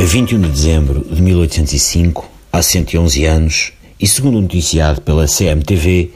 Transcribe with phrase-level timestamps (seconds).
[0.00, 6.12] A 21 de dezembro de 1805, há 111 anos, e segundo noticiado pela CMTV,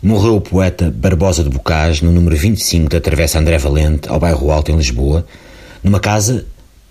[0.00, 4.52] morreu o poeta Barbosa de Bocage no número 25 da Travessa André Valente, ao bairro
[4.52, 5.26] Alto, em Lisboa,
[5.82, 6.46] numa casa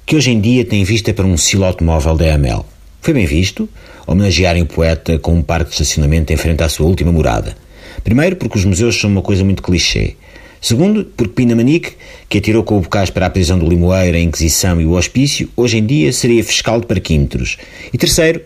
[0.05, 2.65] que hoje em dia tem vista para um silo automóvel da AML.
[2.99, 3.70] Foi bem visto
[4.05, 7.55] homenagearem o poeta com um parque de estacionamento em frente à sua última morada.
[8.04, 10.17] Primeiro, porque os museus são uma coisa muito clichê.
[10.61, 11.93] Segundo, porque Pina Manique,
[12.27, 15.49] que atirou com o bocage para a prisão do Limoeiro, a Inquisição e o Hospício,
[15.55, 17.57] hoje em dia seria fiscal de parquímetros.
[17.93, 18.41] E terceiro,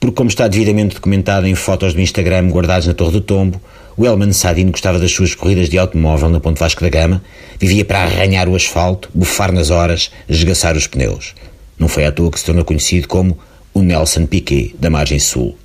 [0.00, 3.60] porque, como está devidamente documentado em fotos do Instagram guardadas na Torre do Tombo,
[3.96, 7.22] o Elman Sadino gostava das suas corridas de automóvel na Ponte Vasco da Gama,
[7.58, 11.34] vivia para arranhar o asfalto, bufar nas horas, esgaçar os pneus.
[11.76, 13.36] Não foi à toa que se tornou conhecido como
[13.74, 15.56] o Nelson Piquet, da margem sul.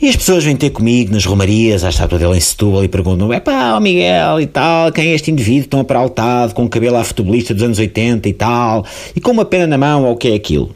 [0.00, 3.32] E as pessoas vêm ter comigo nas romarias, à estátua dele em Setúbal, e perguntam:
[3.32, 6.96] é pá, o Miguel e tal, quem é este indivíduo tão aparaltado, com o cabelo
[6.96, 8.84] à futebolista dos anos 80 e tal,
[9.16, 10.72] e com uma pena na mão, ou o que é aquilo?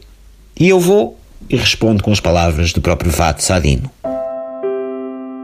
[0.59, 1.17] E eu vou
[1.49, 3.89] e respondo com as palavras do próprio Vato Sadino.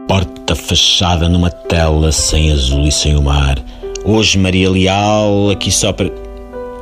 [0.06, 3.64] Porta fechada numa tela sem azul e sem o mar.
[4.04, 6.10] Hoje Maria Leal, aqui só para.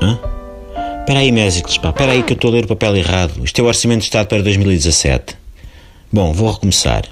[0.03, 0.19] Hã?
[1.01, 3.35] Espera aí, Mésicles, pá, espera aí que eu estou a ler o papel errado.
[3.45, 5.48] Isto é o Orçamento de Estado para 2017.
[6.11, 7.05] Bom, vou recomeçar.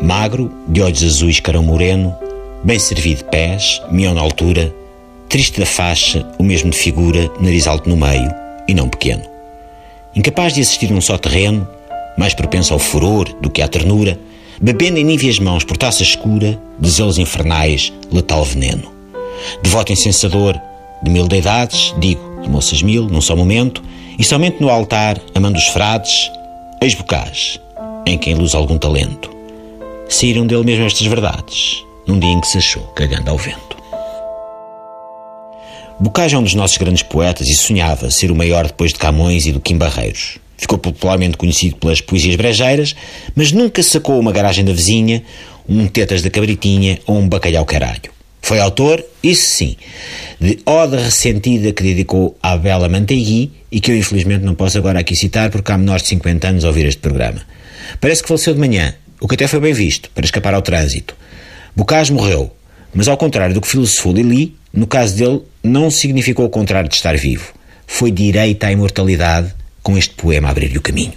[0.00, 2.16] Magro, de olhos azuis, carão moreno,
[2.64, 4.74] bem servido de pés, mião na altura,
[5.28, 8.34] triste da faixa, o mesmo de figura, nariz alto no meio
[8.66, 9.22] e não pequeno.
[10.16, 11.68] Incapaz de assistir num só terreno,
[12.16, 14.18] mais propenso ao furor do que à ternura,
[14.58, 18.90] bebendo em níveas mãos por taça escura, de zelos infernais, letal veneno.
[19.62, 20.58] Devoto incensador,
[21.02, 23.82] de mil deidades, digo, de moças mil, num só momento,
[24.18, 26.30] e somente no altar, amando os frades,
[26.80, 27.60] ex-bocage,
[28.06, 29.30] em quem luz algum talento.
[30.08, 33.76] Saíram dele mesmo estas verdades, num dia em que se achou cagando ao vento.
[36.00, 39.46] Bocage é um dos nossos grandes poetas e sonhava ser o maior depois de Camões
[39.46, 40.38] e do Kim Barreiros.
[40.56, 42.94] Ficou popularmente conhecido pelas poesias brejeiras,
[43.34, 45.24] mas nunca sacou uma garagem da vizinha,
[45.68, 48.17] um tetas da cabritinha ou um bacalhau caralho.
[48.48, 49.76] Foi autor, isso sim,
[50.40, 55.00] de Oda Ressentida que dedicou à bela Mantegui e que eu infelizmente não posso agora
[55.00, 57.42] aqui citar porque há menores de 50 anos a ouvir este programa.
[58.00, 61.14] Parece que faleceu de manhã, o que até foi bem visto, para escapar ao trânsito.
[61.76, 62.50] Bocage morreu,
[62.94, 66.96] mas ao contrário do que filosofou Lili, no caso dele não significou o contrário de
[66.96, 67.52] estar vivo.
[67.86, 71.12] Foi direito à imortalidade com este poema a abrir-lhe o caminho.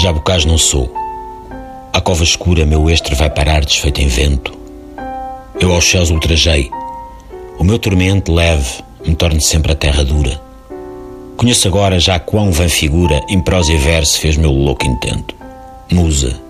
[0.00, 0.90] Já Bocage não sou.
[1.92, 4.55] À cova escura meu estre vai parar desfeito em vento
[5.60, 6.70] eu aos céus ultrajei.
[7.58, 10.40] O meu tormento leve me torne sempre a terra dura.
[11.36, 15.34] Conheço agora já quão vã figura em prosa e verso fez meu louco intento.
[15.90, 16.40] Musa,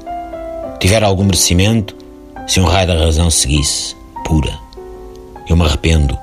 [0.81, 1.97] tiver algum merecimento,
[2.47, 4.53] se um raio da razão seguisse, pura.
[5.49, 6.17] Eu me arrependo.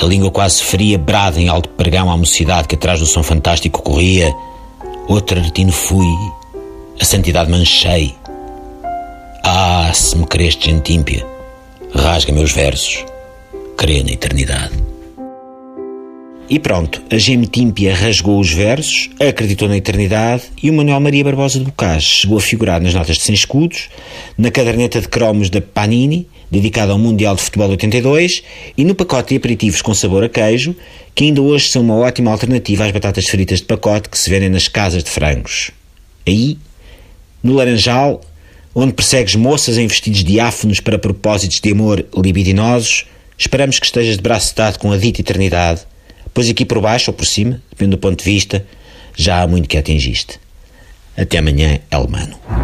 [0.00, 3.82] A língua quase fria brada em alto pregão à mocidade que atrás do som fantástico
[3.82, 4.34] corria.
[5.08, 6.06] Outro retino fui,
[7.00, 8.14] a santidade manchei.
[9.42, 11.26] Ah, se me creste gente ímpia,
[11.94, 13.04] rasga meus versos,
[13.76, 14.72] crê na eternidade.
[16.50, 21.58] E pronto, a Gemitímpia rasgou os versos, acreditou na eternidade e o Manuel Maria Barbosa
[21.58, 23.88] de Bocage chegou a figurar nas notas de 100 escudos,
[24.36, 28.42] na caderneta de cromos da Panini, dedicada ao Mundial de Futebol 82,
[28.76, 30.74] e no pacote de aperitivos com sabor a queijo,
[31.14, 34.50] que ainda hoje são uma ótima alternativa às batatas fritas de pacote que se vendem
[34.50, 35.70] nas casas de frangos.
[36.26, 36.58] Aí,
[37.42, 38.20] no Laranjal,
[38.74, 43.06] onde persegues moças em vestidos diáfanos para propósitos de amor libidinosos,
[43.38, 45.82] esperamos que estejas de braço dado com a dita eternidade,
[46.32, 48.66] pois aqui por baixo ou por cima, depende do ponto de vista,
[49.16, 50.40] já há muito que atingiste.
[51.16, 52.63] Até amanhã, Elmano.